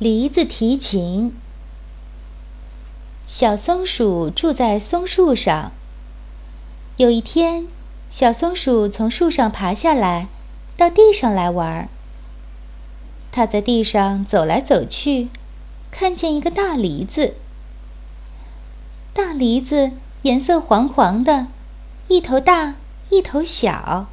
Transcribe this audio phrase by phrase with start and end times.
[0.00, 1.36] 梨子提琴。
[3.26, 5.72] 小松鼠住在松树上。
[6.96, 7.66] 有一天，
[8.10, 10.28] 小松鼠从树上爬下来，
[10.74, 11.86] 到地上来玩。
[13.30, 15.28] 它在地上走来走去，
[15.90, 17.34] 看见一个大梨子。
[19.12, 19.90] 大梨子
[20.22, 21.48] 颜色黄黄的，
[22.08, 22.76] 一头大，
[23.10, 24.06] 一头小。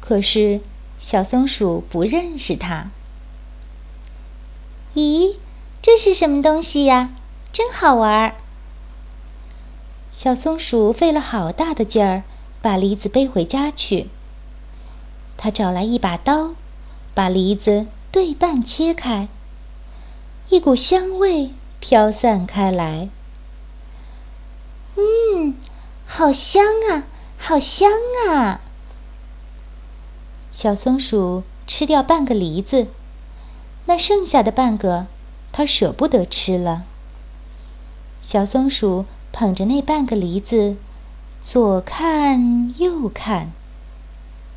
[0.00, 0.60] 可是
[0.98, 2.90] 小松鼠不认识它。
[4.96, 5.36] 咦，
[5.82, 7.10] 这是什么东西呀？
[7.52, 8.36] 真好玩儿。
[10.10, 12.22] 小松鼠费了好大的劲儿，
[12.62, 14.08] 把梨子背回家去。
[15.36, 16.52] 它找来一把刀，
[17.12, 19.28] 把梨子对半切开。
[20.48, 23.10] 一股香味飘散开来。
[24.96, 25.56] 嗯，
[26.06, 27.04] 好香啊，
[27.36, 27.90] 好香
[28.30, 28.62] 啊！
[30.50, 32.86] 小松鼠吃掉半个梨子，
[33.86, 35.06] 那剩下的半个，
[35.50, 36.84] 它舍不得吃了。
[38.22, 39.06] 小松鼠。
[39.38, 40.76] 捧着那半个梨子，
[41.42, 43.52] 左看右看，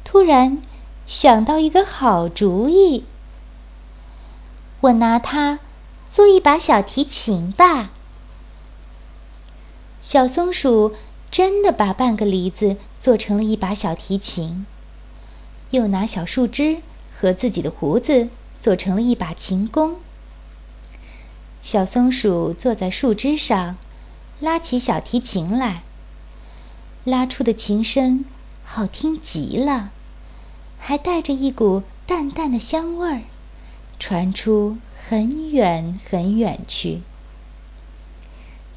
[0.05, 0.61] 突然
[1.05, 3.03] 想到一个好主意。
[4.79, 5.59] 我拿它
[6.09, 7.89] 做一把小提琴吧。
[10.01, 10.95] 小松鼠
[11.29, 14.65] 真的把半个梨子做成了一把小提琴，
[15.71, 16.77] 又拿小树枝
[17.19, 19.95] 和自己的胡子做成了一把琴弓。
[21.61, 23.77] 小松鼠坐在树枝上。
[24.41, 25.83] 拉起小提琴来，
[27.03, 28.23] 拉出的琴声
[28.63, 29.91] 好听极了，
[30.77, 33.21] 还带着一股淡淡的香味儿，
[33.99, 34.77] 传出
[35.09, 37.01] 很远很远去。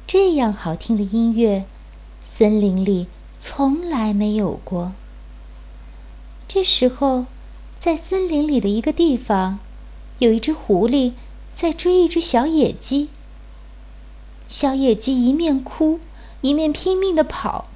[0.05, 1.63] 这样好听的音乐，
[2.29, 3.07] 森林里
[3.39, 4.91] 从来没有过。
[6.45, 7.25] 这时候，
[7.79, 9.59] 在森林里的一个地方，
[10.23, 11.11] 有一只狐狸
[11.53, 13.09] 在追一只小野鸡。
[14.47, 15.99] 小野鸡一面哭，
[16.39, 17.67] 一面拼命的跑。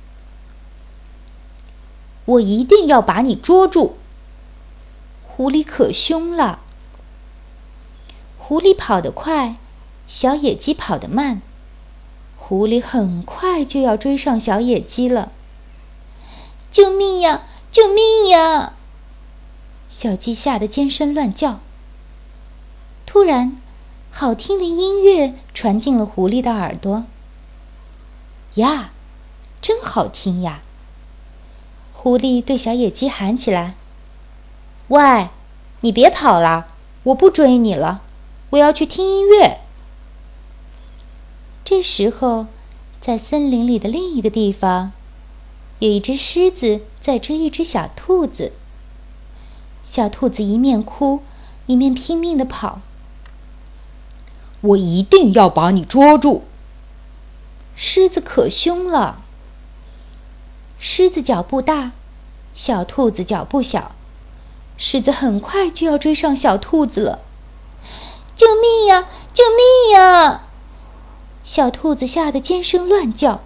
[2.23, 3.95] 我一定要把你捉住！
[5.27, 6.59] 狐狸可凶了。
[8.37, 9.57] 狐狸跑得快，
[10.07, 11.41] 小野鸡跑得慢。
[12.37, 15.33] 狐狸很快就要追上小野鸡了。
[16.71, 17.43] 救命呀！
[17.73, 18.73] 救命呀！
[19.89, 21.59] 小鸡吓得尖声乱叫。
[23.07, 23.57] 突然。
[24.09, 27.03] 好听的音乐传进了狐狸的耳朵。
[28.55, 28.89] 呀，
[29.61, 30.61] 真好听呀！
[31.93, 33.75] 狐狸对小野鸡喊起来
[34.89, 35.29] ：“喂，
[35.81, 36.65] 你别跑了，
[37.03, 38.01] 我不追你了，
[38.49, 39.59] 我要去听音乐。”
[41.63, 42.47] 这时候，
[42.99, 44.93] 在森林里的另一个地方，
[45.77, 48.53] 有一只狮子在追一只小兔子。
[49.85, 51.21] 小兔子一面哭，
[51.67, 52.79] 一面拼命的跑。
[54.61, 56.41] 我一定要把你捉住！
[57.75, 59.17] 狮子可凶了。
[60.79, 61.91] 狮子脚步大，
[62.55, 63.91] 小兔子脚步小，
[64.77, 67.19] 狮子很快就要追上小兔子了。
[68.35, 69.07] 救命呀！
[69.33, 70.43] 救命呀！
[71.43, 73.41] 小兔子吓得尖声乱叫。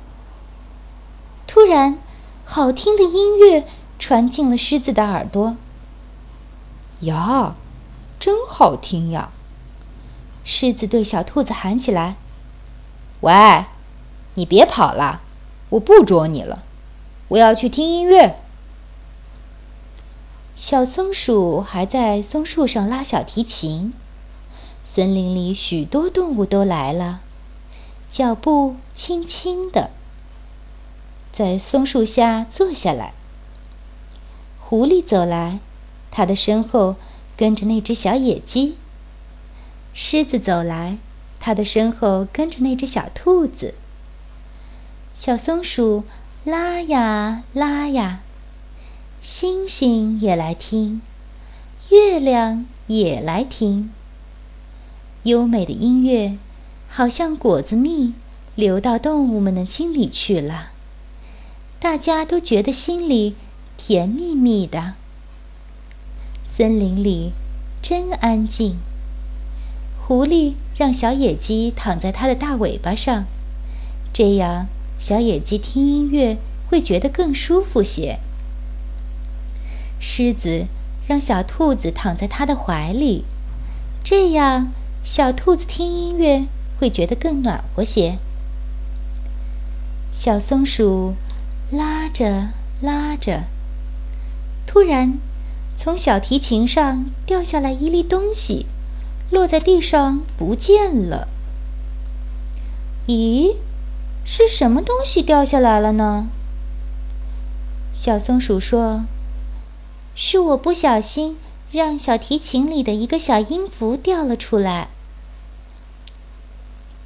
[1.48, 2.00] 突然，
[2.46, 3.68] 好听的音乐
[4.00, 5.56] 传进了狮子的耳朵。
[7.02, 7.56] 呀，
[8.20, 9.32] 真好听呀！
[10.44, 12.16] 狮子对小兔子喊起来
[13.22, 13.66] ：“喂，
[14.34, 15.22] 你别跑了，
[15.70, 16.64] 我不捉你了，
[17.30, 18.36] 我要去听音乐。”
[20.58, 23.94] 小松鼠还在松树上拉小提琴。
[24.84, 27.22] 森林里许多动物都来了，
[28.10, 29.90] 脚步轻轻的，
[31.32, 33.14] 在松树下坐下来。
[34.60, 35.60] 狐狸走来，
[36.12, 36.96] 它的身后
[37.38, 38.76] 跟着那只小野鸡。
[39.94, 40.98] 狮子走来，
[41.40, 43.74] 它的身后跟着那只小兔子。
[45.14, 46.04] 小松鼠
[46.44, 48.22] 拉呀拉呀，
[49.22, 51.02] 星星也来听，
[51.90, 53.92] 月亮也来听。
[55.24, 56.38] 优美的音乐，
[56.90, 58.14] 好像果子蜜，
[58.56, 60.72] 流到动物们的心里去了。
[61.80, 63.36] 大家都觉得心里
[63.78, 64.94] 甜蜜蜜的。
[66.44, 67.34] 森林里
[67.82, 68.78] 真安静。
[70.12, 73.24] 狐狸让小野鸡躺在它的大尾巴上，
[74.12, 74.68] 这样
[75.00, 76.36] 小野鸡听音乐
[76.70, 78.20] 会觉得更舒服些。
[80.02, 80.66] 狮子
[81.08, 83.24] 让小兔子躺在它的怀里，
[84.04, 86.46] 这样小兔子听音乐
[86.78, 88.18] 会觉得更暖和些。
[90.12, 91.14] 小松鼠
[91.72, 92.50] 拉着
[92.82, 93.44] 拉着，
[94.68, 95.18] 突然
[95.78, 98.66] 从小提琴上掉下来一粒东西。
[99.32, 101.28] 落在地上不见了。
[103.08, 103.56] 咦，
[104.24, 106.28] 是什么东西掉下来了呢？
[107.96, 109.06] 小松鼠说
[110.14, 111.38] ：“是我不小心
[111.72, 114.90] 让小提琴里的一个小音符掉了出来。”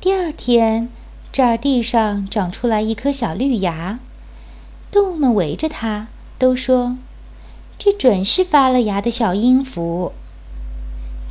[0.02, 0.90] 第二天，
[1.32, 4.00] 这儿地上长出来一颗小绿芽，
[4.92, 6.08] 动物们围着它，
[6.40, 6.98] 都说
[7.78, 10.14] ：“这准是发了芽的小音符。”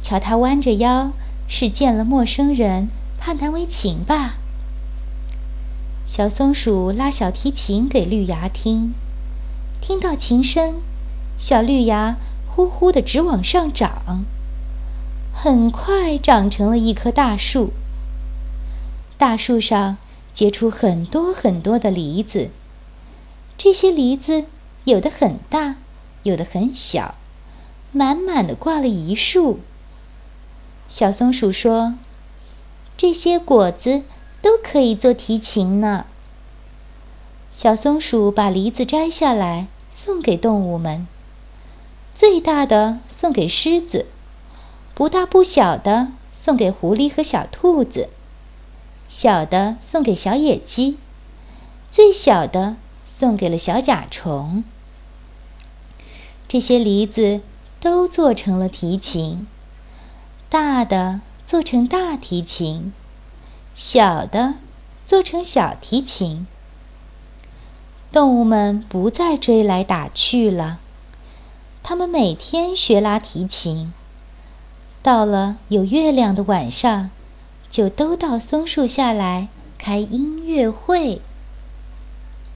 [0.05, 1.13] 瞧，它弯着腰，
[1.49, 4.35] 是见了陌生人，怕难为情吧？
[6.07, 8.93] 小松鼠拉小提琴给绿芽听。
[9.81, 10.75] 听到琴声，
[11.39, 12.17] 小绿芽
[12.47, 14.27] 呼呼的直往上长，
[15.33, 17.73] 很快长成了一棵大树。
[19.17, 19.97] 大树上
[20.35, 22.51] 结出很多很多的梨子，
[23.57, 24.45] 这些梨子
[24.85, 25.77] 有的很大，
[26.25, 27.15] 有的很小，
[27.91, 29.61] 满满的挂了一树。
[30.97, 31.95] 小松鼠说
[32.97, 34.03] ：“这些果子
[34.41, 36.07] 都可以做提琴呢。”
[37.53, 39.67] 小松鼠把梨子摘下来。
[39.93, 41.07] 送给动物们，
[42.15, 44.07] 最大的送给狮子，
[44.93, 48.09] 不大不小的送给狐狸和小兔子，
[49.09, 50.99] 小的送给小野鸡，
[51.93, 52.77] 最小的
[53.07, 54.65] 送给了小甲虫。
[56.49, 57.41] 这些梨子
[57.81, 59.47] 都做成了提琴，
[60.55, 62.93] 大的做成大提琴，
[63.75, 64.55] 小的
[65.05, 66.47] 做成小提琴。
[68.13, 70.79] 动物们不再追来打去了，
[71.83, 73.93] 它们每天学拉提琴。
[75.03, 77.11] 到了有月亮的晚上，
[77.69, 81.21] 就都到松树下来开音乐会。